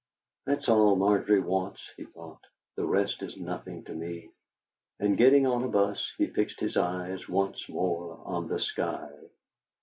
'.hat's 0.47 0.67
all 0.67 0.95
Margery 0.95 1.39
wants,' 1.39 1.91
he 1.95 2.05
thought; 2.05 2.41
'the 2.75 2.87
rest 2.87 3.21
is 3.21 3.37
nothing 3.37 3.83
to 3.83 3.93
me,' 3.93 4.31
and, 4.99 5.15
getting 5.15 5.45
on 5.45 5.63
a 5.63 5.67
bus, 5.67 6.11
he 6.17 6.25
fixed 6.25 6.59
his 6.59 6.75
eyes 6.75 7.29
once 7.29 7.69
more 7.69 8.19
on 8.25 8.47
the 8.47 8.59
sky. 8.59 9.11